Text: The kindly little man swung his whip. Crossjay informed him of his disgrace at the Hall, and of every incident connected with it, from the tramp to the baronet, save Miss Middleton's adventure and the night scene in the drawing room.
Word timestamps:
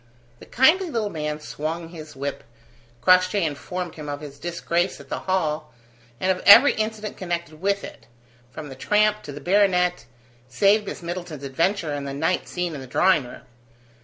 The 0.39 0.47
kindly 0.47 0.89
little 0.89 1.11
man 1.11 1.39
swung 1.39 1.89
his 1.89 2.15
whip. 2.15 2.43
Crossjay 3.03 3.45
informed 3.45 3.93
him 3.93 4.09
of 4.09 4.19
his 4.21 4.39
disgrace 4.39 4.99
at 4.99 5.09
the 5.09 5.19
Hall, 5.29 5.71
and 6.19 6.31
of 6.31 6.43
every 6.43 6.73
incident 6.73 7.17
connected 7.17 7.61
with 7.61 7.83
it, 7.83 8.07
from 8.49 8.69
the 8.69 8.75
tramp 8.75 9.21
to 9.21 9.31
the 9.31 9.39
baronet, 9.39 10.05
save 10.47 10.87
Miss 10.87 11.03
Middleton's 11.03 11.43
adventure 11.43 11.93
and 11.93 12.07
the 12.07 12.15
night 12.15 12.47
scene 12.47 12.73
in 12.73 12.81
the 12.81 12.87
drawing 12.87 13.25
room. 13.25 13.41